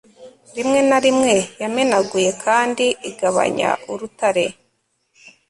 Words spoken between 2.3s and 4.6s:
kandi igabanya urutare